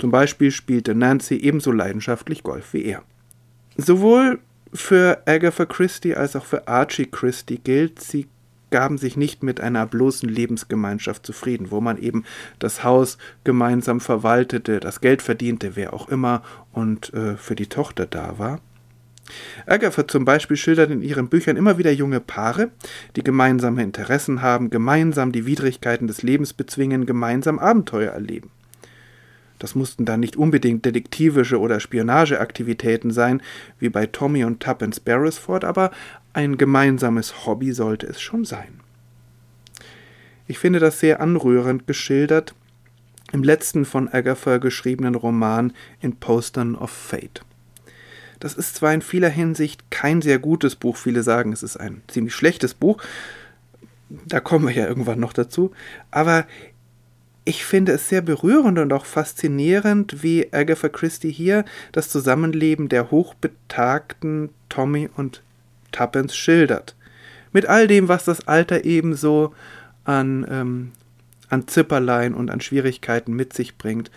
Zum 0.00 0.10
Beispiel 0.10 0.50
spielte 0.50 0.94
Nancy 0.94 1.34
ebenso 1.36 1.72
leidenschaftlich 1.72 2.42
Golf 2.42 2.72
wie 2.72 2.84
er. 2.84 3.02
Sowohl 3.76 4.38
für 4.72 5.22
Agatha 5.26 5.66
Christie 5.66 6.16
als 6.16 6.36
auch 6.36 6.46
für 6.46 6.66
Archie 6.68 7.06
Christie 7.06 7.58
gilt, 7.58 8.00
sie 8.00 8.26
gaben 8.70 8.96
sich 8.96 9.16
nicht 9.16 9.42
mit 9.42 9.60
einer 9.60 9.84
bloßen 9.84 10.28
Lebensgemeinschaft 10.28 11.26
zufrieden, 11.26 11.70
wo 11.70 11.82
man 11.82 11.98
eben 11.98 12.24
das 12.60 12.82
Haus 12.82 13.18
gemeinsam 13.44 14.00
verwaltete, 14.00 14.80
das 14.80 15.02
Geld 15.02 15.20
verdiente, 15.20 15.76
wer 15.76 15.92
auch 15.92 16.08
immer, 16.08 16.42
und 16.72 17.12
äh, 17.12 17.36
für 17.36 17.56
die 17.56 17.66
Tochter 17.66 18.06
da 18.06 18.38
war. 18.38 18.60
Agatha 19.66 20.08
zum 20.08 20.24
Beispiel 20.24 20.56
schildert 20.56 20.90
in 20.90 21.02
ihren 21.02 21.28
Büchern 21.28 21.56
immer 21.56 21.76
wieder 21.76 21.92
junge 21.92 22.20
Paare, 22.20 22.70
die 23.16 23.22
gemeinsame 23.22 23.82
Interessen 23.82 24.40
haben, 24.40 24.70
gemeinsam 24.70 25.30
die 25.30 25.46
Widrigkeiten 25.46 26.06
des 26.06 26.22
Lebens 26.22 26.54
bezwingen, 26.54 27.06
gemeinsam 27.06 27.58
Abenteuer 27.58 28.12
erleben. 28.12 28.50
Das 29.60 29.74
mussten 29.74 30.06
dann 30.06 30.20
nicht 30.20 30.36
unbedingt 30.36 30.84
detektivische 30.84 31.60
oder 31.60 31.78
Spionageaktivitäten 31.78 33.12
sein, 33.12 33.42
wie 33.78 33.90
bei 33.90 34.06
Tommy 34.06 34.42
und 34.42 34.60
Tuppence 34.60 34.98
Beresford, 34.98 35.64
aber 35.64 35.92
ein 36.32 36.56
gemeinsames 36.56 37.46
Hobby 37.46 37.72
sollte 37.72 38.06
es 38.06 38.20
schon 38.20 38.44
sein. 38.44 38.80
Ich 40.48 40.58
finde 40.58 40.80
das 40.80 40.98
sehr 40.98 41.20
anrührend 41.20 41.86
geschildert 41.86 42.54
im 43.32 43.44
letzten 43.44 43.84
von 43.84 44.08
Agatha 44.08 44.56
geschriebenen 44.56 45.14
Roman 45.14 45.72
In 46.00 46.16
Postern 46.16 46.74
of 46.74 46.90
Fate. 46.90 47.42
Das 48.40 48.54
ist 48.54 48.76
zwar 48.76 48.94
in 48.94 49.02
vieler 49.02 49.28
Hinsicht 49.28 49.90
kein 49.90 50.22
sehr 50.22 50.38
gutes 50.38 50.74
Buch, 50.74 50.96
viele 50.96 51.22
sagen, 51.22 51.52
es 51.52 51.62
ist 51.62 51.76
ein 51.76 52.02
ziemlich 52.08 52.34
schlechtes 52.34 52.72
Buch, 52.72 53.00
da 54.26 54.40
kommen 54.40 54.66
wir 54.66 54.74
ja 54.74 54.86
irgendwann 54.86 55.20
noch 55.20 55.32
dazu, 55.32 55.72
aber 56.10 56.46
ich 57.44 57.64
finde 57.64 57.92
es 57.92 58.08
sehr 58.08 58.22
berührend 58.22 58.78
und 58.78 58.92
auch 58.92 59.06
faszinierend, 59.06 60.22
wie 60.22 60.52
Agatha 60.52 60.88
Christie 60.88 61.32
hier 61.32 61.64
das 61.92 62.08
Zusammenleben 62.08 62.88
der 62.88 63.10
hochbetagten 63.10 64.50
Tommy 64.68 65.08
und 65.16 65.42
Tuppence 65.92 66.36
schildert. 66.36 66.94
Mit 67.52 67.66
all 67.66 67.86
dem, 67.86 68.08
was 68.08 68.24
das 68.24 68.46
Alter 68.46 68.84
ebenso 68.84 69.54
an, 70.04 70.46
ähm, 70.48 70.92
an 71.48 71.66
Zipperlein 71.66 72.34
und 72.34 72.50
an 72.50 72.60
Schwierigkeiten 72.60 73.32
mit 73.32 73.52
sich 73.52 73.76
bringt. 73.76 74.10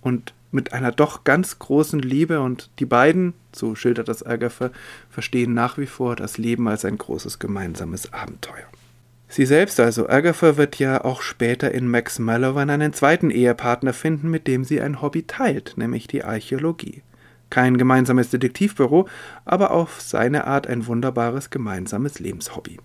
Und 0.00 0.34
mit 0.50 0.72
einer 0.72 0.92
doch 0.92 1.24
ganz 1.24 1.58
großen 1.58 2.00
Liebe 2.00 2.40
und 2.40 2.70
die 2.78 2.86
beiden, 2.86 3.34
so 3.52 3.74
schildert 3.74 4.08
das 4.08 4.24
Agatha, 4.24 4.70
verstehen 5.10 5.54
nach 5.54 5.78
wie 5.78 5.86
vor 5.86 6.16
das 6.16 6.38
Leben 6.38 6.68
als 6.68 6.84
ein 6.84 6.98
großes 6.98 7.38
gemeinsames 7.38 8.12
Abenteuer. 8.12 8.66
Sie 9.28 9.44
selbst, 9.44 9.78
also 9.78 10.08
Agatha, 10.08 10.56
wird 10.56 10.78
ja 10.78 11.04
auch 11.04 11.20
später 11.20 11.70
in 11.72 11.86
Max 11.86 12.18
Mallowan 12.18 12.70
einen 12.70 12.94
zweiten 12.94 13.30
Ehepartner 13.30 13.92
finden, 13.92 14.30
mit 14.30 14.46
dem 14.46 14.64
sie 14.64 14.80
ein 14.80 15.02
Hobby 15.02 15.24
teilt, 15.24 15.74
nämlich 15.76 16.06
die 16.06 16.24
Archäologie. 16.24 17.02
Kein 17.50 17.76
gemeinsames 17.76 18.30
Detektivbüro, 18.30 19.06
aber 19.44 19.70
auf 19.70 20.00
seine 20.00 20.46
Art 20.46 20.66
ein 20.66 20.86
wunderbares 20.86 21.50
gemeinsames 21.50 22.18
Lebenshobby. 22.18 22.78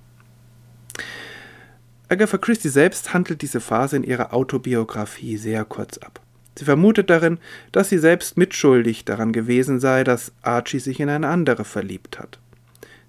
Agatha 2.09 2.37
Christie 2.37 2.69
selbst 2.69 3.13
handelt 3.13 3.41
diese 3.41 3.61
Phase 3.61 3.95
in 3.95 4.03
ihrer 4.03 4.33
Autobiografie 4.33 5.37
sehr 5.37 5.63
kurz 5.65 5.97
ab. 5.97 6.19
Sie 6.57 6.65
vermutet 6.65 7.09
darin, 7.09 7.39
dass 7.71 7.89
sie 7.89 7.97
selbst 7.97 8.37
mitschuldig 8.37 9.05
daran 9.05 9.31
gewesen 9.31 9.79
sei, 9.79 10.03
dass 10.03 10.33
Archie 10.41 10.79
sich 10.79 10.99
in 10.99 11.09
eine 11.09 11.29
andere 11.29 11.65
verliebt 11.65 12.19
hat. 12.19 12.39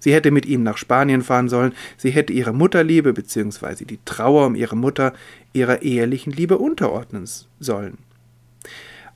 Sie 0.05 0.13
hätte 0.13 0.29
mit 0.29 0.45
ihm 0.45 0.61
nach 0.61 0.77
Spanien 0.77 1.23
fahren 1.23 1.49
sollen, 1.49 1.73
sie 1.97 2.11
hätte 2.11 2.31
ihre 2.31 2.53
Mutterliebe 2.53 3.11
bzw. 3.11 3.85
die 3.85 3.97
Trauer 4.05 4.45
um 4.45 4.53
ihre 4.53 4.75
Mutter 4.75 5.13
ihrer 5.51 5.81
ehelichen 5.81 6.31
Liebe 6.31 6.59
unterordnen 6.59 7.27
sollen. 7.59 7.97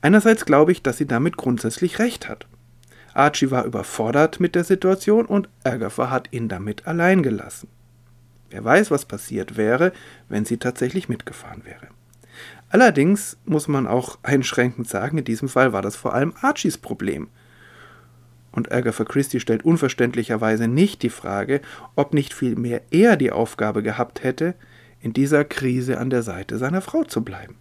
Einerseits 0.00 0.46
glaube 0.46 0.72
ich, 0.72 0.82
dass 0.82 0.96
sie 0.96 1.06
damit 1.06 1.36
grundsätzlich 1.36 2.00
recht 2.00 2.28
hat. 2.28 2.48
Archie 3.14 3.52
war 3.52 3.66
überfordert 3.66 4.40
mit 4.40 4.56
der 4.56 4.64
Situation 4.64 5.26
und 5.26 5.48
Agatha 5.62 6.10
hat 6.10 6.32
ihn 6.32 6.48
damit 6.48 6.88
allein 6.88 7.22
gelassen. 7.22 7.68
Wer 8.50 8.64
weiß, 8.64 8.90
was 8.90 9.04
passiert 9.04 9.56
wäre, 9.56 9.92
wenn 10.28 10.44
sie 10.44 10.56
tatsächlich 10.56 11.08
mitgefahren 11.08 11.64
wäre. 11.64 11.86
Allerdings 12.68 13.36
muss 13.44 13.68
man 13.68 13.86
auch 13.86 14.18
einschränkend 14.24 14.88
sagen, 14.88 15.18
in 15.18 15.24
diesem 15.24 15.48
Fall 15.48 15.72
war 15.72 15.82
das 15.82 15.94
vor 15.94 16.14
allem 16.14 16.34
Archies 16.40 16.78
Problem. 16.78 17.28
Und 18.52 18.72
Agatha 18.72 19.04
Christie 19.04 19.40
stellt 19.40 19.64
unverständlicherweise 19.64 20.66
nicht 20.66 21.02
die 21.02 21.10
Frage, 21.10 21.60
ob 21.94 22.14
nicht 22.14 22.34
vielmehr 22.34 22.82
er 22.90 23.16
die 23.16 23.30
Aufgabe 23.30 23.82
gehabt 23.82 24.24
hätte, 24.24 24.54
in 25.00 25.12
dieser 25.12 25.44
Krise 25.44 25.98
an 25.98 26.10
der 26.10 26.22
Seite 26.22 26.58
seiner 26.58 26.80
Frau 26.80 27.04
zu 27.04 27.22
bleiben. 27.22 27.56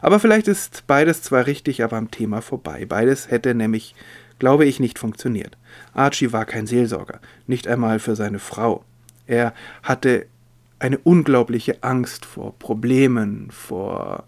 Aber 0.00 0.20
vielleicht 0.20 0.48
ist 0.48 0.86
beides 0.86 1.22
zwar 1.22 1.46
richtig, 1.46 1.82
aber 1.82 1.96
am 1.96 2.10
Thema 2.10 2.42
vorbei. 2.42 2.84
Beides 2.86 3.30
hätte 3.30 3.54
nämlich, 3.54 3.94
glaube 4.38 4.64
ich, 4.64 4.80
nicht 4.80 4.98
funktioniert. 4.98 5.56
Archie 5.94 6.32
war 6.32 6.44
kein 6.44 6.66
Seelsorger, 6.66 7.20
nicht 7.46 7.68
einmal 7.68 7.98
für 7.98 8.16
seine 8.16 8.38
Frau. 8.38 8.84
Er 9.26 9.54
hatte 9.82 10.26
eine 10.78 10.98
unglaubliche 10.98 11.82
Angst 11.82 12.24
vor 12.24 12.58
Problemen, 12.58 13.50
vor, 13.50 14.24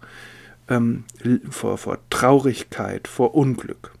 ähm, 0.69 1.03
vor, 1.49 1.77
vor 1.77 1.99
Traurigkeit, 2.09 3.07
vor 3.07 3.35
Unglück. 3.35 3.91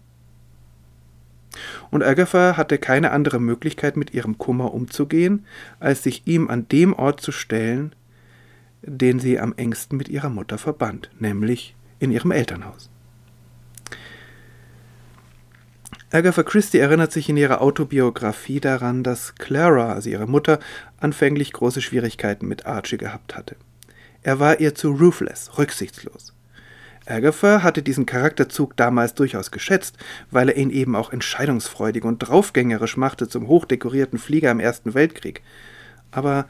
Und 1.91 2.03
Agatha 2.03 2.57
hatte 2.57 2.77
keine 2.77 3.11
andere 3.11 3.39
Möglichkeit, 3.39 3.97
mit 3.97 4.13
ihrem 4.13 4.37
Kummer 4.37 4.73
umzugehen, 4.73 5.45
als 5.79 6.03
sich 6.03 6.23
ihm 6.25 6.49
an 6.49 6.67
dem 6.69 6.93
Ort 6.93 7.21
zu 7.21 7.31
stellen, 7.31 7.93
den 8.81 9.19
sie 9.19 9.39
am 9.39 9.53
engsten 9.57 9.97
mit 9.97 10.09
ihrer 10.09 10.29
Mutter 10.29 10.57
verband, 10.57 11.09
nämlich 11.19 11.75
in 11.99 12.11
ihrem 12.11 12.31
Elternhaus. 12.31 12.89
Agatha 16.11 16.43
Christie 16.43 16.77
erinnert 16.77 17.11
sich 17.11 17.27
in 17.29 17.35
ihrer 17.35 17.61
Autobiografie 17.61 18.59
daran, 18.59 19.03
dass 19.03 19.35
Clara, 19.35 19.93
also 19.93 20.09
ihre 20.09 20.27
Mutter, 20.27 20.59
anfänglich 20.97 21.51
große 21.51 21.81
Schwierigkeiten 21.81 22.47
mit 22.47 22.65
Archie 22.65 22.97
gehabt 22.97 23.35
hatte. 23.35 23.55
Er 24.21 24.39
war 24.39 24.59
ihr 24.59 24.75
zu 24.75 24.91
ruthless, 24.91 25.57
rücksichtslos. 25.57 26.34
Agatha 27.05 27.61
hatte 27.61 27.83
diesen 27.83 28.05
Charakterzug 28.05 28.75
damals 28.75 29.13
durchaus 29.13 29.51
geschätzt, 29.51 29.97
weil 30.31 30.49
er 30.49 30.57
ihn 30.57 30.71
eben 30.71 30.95
auch 30.95 31.13
entscheidungsfreudig 31.13 32.03
und 32.03 32.19
draufgängerisch 32.19 32.97
machte 32.97 33.27
zum 33.27 33.47
hochdekorierten 33.47 34.17
Flieger 34.17 34.51
im 34.51 34.59
Ersten 34.59 34.93
Weltkrieg. 34.93 35.41
Aber 36.11 36.47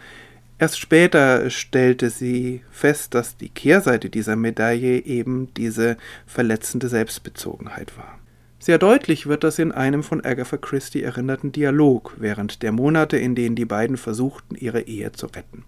erst 0.58 0.80
später 0.80 1.50
stellte 1.50 2.10
sie 2.10 2.62
fest, 2.72 3.14
dass 3.14 3.36
die 3.36 3.50
Kehrseite 3.50 4.10
dieser 4.10 4.36
Medaille 4.36 5.04
eben 5.04 5.54
diese 5.56 5.98
verletzende 6.26 6.88
Selbstbezogenheit 6.88 7.98
war. 7.98 8.20
Sehr 8.60 8.78
deutlich 8.80 9.28
wird 9.28 9.44
das 9.44 9.60
in 9.60 9.72
einem 9.72 10.02
von 10.02 10.24
Agatha 10.24 10.58
Christie 10.58 11.04
erinnerten 11.04 11.52
Dialog 11.52 12.16
während 12.18 12.64
der 12.64 12.72
Monate, 12.72 13.18
in 13.18 13.36
denen 13.36 13.56
die 13.56 13.66
beiden 13.66 13.98
versuchten, 13.98 14.56
ihre 14.56 14.82
Ehe 14.82 15.12
zu 15.12 15.28
retten. 15.28 15.66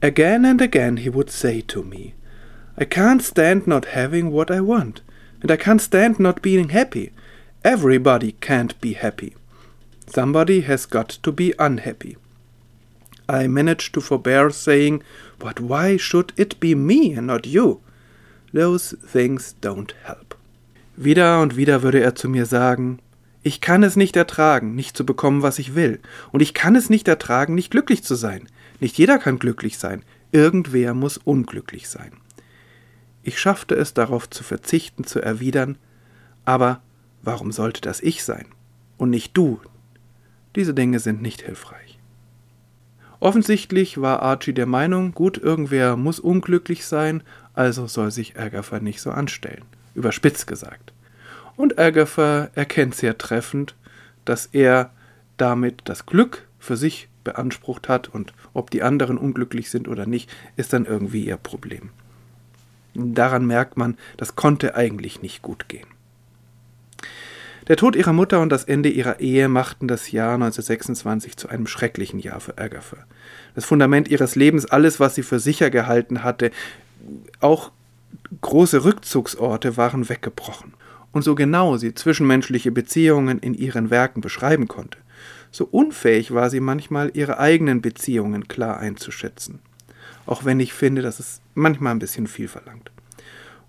Again 0.00 0.44
and 0.44 0.62
again 0.62 0.98
he 0.98 1.12
would 1.12 1.30
say 1.30 1.62
to 1.62 1.82
me, 1.82 2.12
I 2.80 2.84
can't 2.84 3.20
stand 3.22 3.66
not 3.66 3.86
having 3.86 4.30
what 4.30 4.52
I 4.52 4.60
want, 4.60 5.00
and 5.42 5.50
I 5.50 5.56
can't 5.56 5.80
stand 5.80 6.20
not 6.20 6.42
being 6.42 6.68
happy. 6.68 7.10
Everybody 7.64 8.36
can't 8.40 8.80
be 8.80 8.92
happy. 8.92 9.34
Somebody 10.06 10.60
has 10.60 10.86
got 10.86 11.08
to 11.08 11.32
be 11.32 11.52
unhappy. 11.58 12.16
I 13.28 13.48
managed 13.48 13.94
to 13.94 14.00
forbear 14.00 14.50
saying, 14.50 15.02
But 15.40 15.58
why 15.58 15.96
should 15.96 16.32
it 16.36 16.60
be 16.60 16.76
me 16.76 17.14
and 17.14 17.26
not 17.26 17.46
you? 17.46 17.80
Those 18.52 18.94
things 19.04 19.56
don't 19.60 19.92
help. 20.04 20.36
Wieder 20.96 21.42
und 21.42 21.56
wieder 21.56 21.82
würde 21.82 22.00
er 22.00 22.14
zu 22.14 22.28
mir 22.28 22.46
sagen, 22.46 23.00
ich 23.42 23.60
kann 23.60 23.82
es 23.82 23.96
nicht 23.96 24.14
ertragen, 24.16 24.76
nicht 24.76 24.96
zu 24.96 25.04
bekommen, 25.04 25.42
was 25.42 25.58
ich 25.58 25.74
will, 25.74 25.98
und 26.30 26.42
ich 26.42 26.54
kann 26.54 26.76
es 26.76 26.90
nicht 26.90 27.08
ertragen, 27.08 27.56
nicht 27.56 27.72
glücklich 27.72 28.04
zu 28.04 28.14
sein. 28.14 28.48
Nicht 28.78 28.98
jeder 28.98 29.18
kann 29.18 29.40
glücklich 29.40 29.78
sein, 29.78 30.04
irgendwer 30.30 30.94
muss 30.94 31.18
unglücklich 31.18 31.88
sein. 31.88 32.12
Ich 33.28 33.38
schaffte 33.38 33.74
es 33.74 33.92
darauf 33.92 34.30
zu 34.30 34.42
verzichten, 34.42 35.04
zu 35.04 35.20
erwidern, 35.20 35.76
aber 36.46 36.80
warum 37.20 37.52
sollte 37.52 37.82
das 37.82 38.00
ich 38.00 38.24
sein 38.24 38.46
und 38.96 39.10
nicht 39.10 39.36
du? 39.36 39.60
Diese 40.56 40.72
Dinge 40.72 40.98
sind 40.98 41.20
nicht 41.20 41.42
hilfreich. 41.42 41.98
Offensichtlich 43.20 44.00
war 44.00 44.22
Archie 44.22 44.54
der 44.54 44.64
Meinung, 44.64 45.12
gut, 45.12 45.36
irgendwer 45.36 45.96
muss 45.96 46.20
unglücklich 46.20 46.86
sein, 46.86 47.22
also 47.52 47.86
soll 47.86 48.12
sich 48.12 48.40
Agatha 48.40 48.80
nicht 48.80 49.02
so 49.02 49.10
anstellen. 49.10 49.66
Überspitzt 49.94 50.46
gesagt. 50.46 50.94
Und 51.54 51.78
Agatha 51.78 52.48
erkennt 52.54 52.94
sehr 52.94 53.18
treffend, 53.18 53.74
dass 54.24 54.46
er 54.46 54.90
damit 55.36 55.82
das 55.84 56.06
Glück 56.06 56.48
für 56.58 56.78
sich 56.78 57.10
beansprucht 57.24 57.90
hat 57.90 58.08
und 58.08 58.32
ob 58.54 58.70
die 58.70 58.82
anderen 58.82 59.18
unglücklich 59.18 59.68
sind 59.68 59.86
oder 59.86 60.06
nicht, 60.06 60.30
ist 60.56 60.72
dann 60.72 60.86
irgendwie 60.86 61.26
ihr 61.26 61.36
Problem. 61.36 61.90
Daran 62.98 63.46
merkt 63.46 63.76
man, 63.76 63.96
das 64.16 64.34
konnte 64.34 64.74
eigentlich 64.74 65.22
nicht 65.22 65.40
gut 65.40 65.68
gehen. 65.68 65.86
Der 67.68 67.76
Tod 67.76 67.94
ihrer 67.94 68.12
Mutter 68.12 68.40
und 68.40 68.50
das 68.50 68.64
Ende 68.64 68.88
ihrer 68.88 69.20
Ehe 69.20 69.48
machten 69.48 69.86
das 69.86 70.10
Jahr 70.10 70.34
1926 70.34 71.36
zu 71.36 71.48
einem 71.48 71.68
schrecklichen 71.68 72.18
Jahr 72.18 72.40
für 72.40 72.58
Agatha. 72.58 72.96
Das 73.54 73.66
Fundament 73.66 74.08
ihres 74.08 74.34
Lebens, 74.34 74.66
alles, 74.66 74.98
was 74.98 75.14
sie 75.14 75.22
für 75.22 75.38
sicher 75.38 75.70
gehalten 75.70 76.24
hatte, 76.24 76.50
auch 77.40 77.70
große 78.40 78.84
Rückzugsorte 78.84 79.76
waren 79.76 80.08
weggebrochen. 80.08 80.74
Und 81.12 81.22
so 81.22 81.36
genau 81.36 81.76
sie 81.76 81.94
zwischenmenschliche 81.94 82.72
Beziehungen 82.72 83.38
in 83.38 83.54
ihren 83.54 83.90
Werken 83.90 84.22
beschreiben 84.22 84.66
konnte, 84.66 84.98
so 85.50 85.64
unfähig 85.64 86.34
war 86.34 86.50
sie 86.50 86.60
manchmal, 86.60 87.10
ihre 87.14 87.38
eigenen 87.38 87.80
Beziehungen 87.80 88.48
klar 88.48 88.78
einzuschätzen 88.78 89.60
auch 90.28 90.44
wenn 90.44 90.60
ich 90.60 90.74
finde, 90.74 91.00
dass 91.00 91.20
es 91.20 91.40
manchmal 91.54 91.94
ein 91.94 91.98
bisschen 91.98 92.26
viel 92.26 92.48
verlangt. 92.48 92.90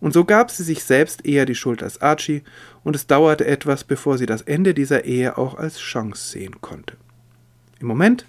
Und 0.01 0.13
so 0.13 0.25
gab 0.25 0.51
sie 0.51 0.63
sich 0.63 0.83
selbst 0.83 1.25
eher 1.25 1.45
die 1.45 1.55
Schuld 1.55 1.81
als 1.81 2.01
Archie, 2.01 2.43
und 2.83 2.95
es 2.95 3.07
dauerte 3.07 3.45
etwas, 3.47 3.83
bevor 3.83 4.17
sie 4.17 4.25
das 4.25 4.41
Ende 4.41 4.73
dieser 4.73 5.05
Ehe 5.05 5.37
auch 5.37 5.55
als 5.55 5.79
Chance 5.79 6.31
sehen 6.31 6.61
konnte. 6.61 6.97
Im 7.79 7.87
Moment, 7.87 8.25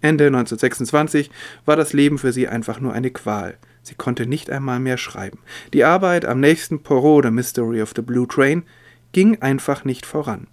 Ende 0.00 0.26
1926, 0.26 1.30
war 1.64 1.76
das 1.76 1.92
Leben 1.92 2.18
für 2.18 2.32
sie 2.32 2.48
einfach 2.48 2.80
nur 2.80 2.92
eine 2.92 3.10
Qual. 3.10 3.56
Sie 3.82 3.94
konnte 3.94 4.26
nicht 4.26 4.50
einmal 4.50 4.80
mehr 4.80 4.96
schreiben. 4.96 5.38
Die 5.72 5.84
Arbeit 5.84 6.24
am 6.24 6.40
nächsten 6.40 6.82
Poirot, 6.82 7.24
The 7.24 7.30
Mystery 7.30 7.82
of 7.82 7.92
the 7.94 8.02
Blue 8.02 8.26
Train, 8.26 8.64
ging 9.12 9.40
einfach 9.42 9.84
nicht 9.84 10.06
voran. 10.06 10.48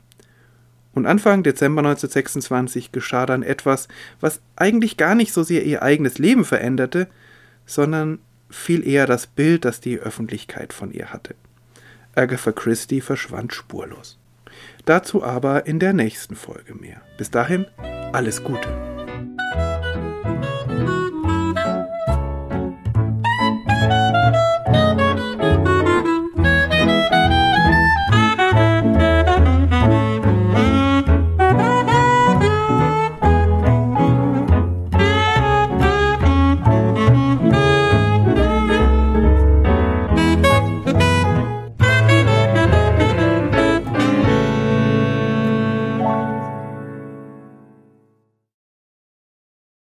Und 0.93 1.07
Anfang 1.07 1.43
Dezember 1.43 1.79
1926 1.79 2.91
geschah 2.91 3.25
dann 3.25 3.43
etwas, 3.43 3.87
was 4.19 4.41
eigentlich 4.55 4.97
gar 4.97 5.15
nicht 5.15 5.33
so 5.33 5.43
sehr 5.43 5.63
ihr 5.63 5.81
eigenes 5.81 6.19
Leben 6.19 6.45
veränderte, 6.45 7.07
sondern 7.65 8.19
viel 8.49 8.87
eher 8.87 9.07
das 9.07 9.25
Bild, 9.25 9.65
das 9.65 9.81
die 9.81 9.99
Öffentlichkeit 9.99 10.73
von 10.73 10.91
ihr 10.91 11.11
hatte. 11.11 11.35
Agatha 12.15 12.51
Christie 12.51 13.01
verschwand 13.01 13.53
spurlos. 13.53 14.19
Dazu 14.85 15.23
aber 15.23 15.65
in 15.65 15.79
der 15.79 15.93
nächsten 15.93 16.35
Folge 16.35 16.75
mehr. 16.75 17.01
Bis 17.17 17.31
dahin, 17.31 17.65
alles 18.11 18.43
Gute. 18.43 18.92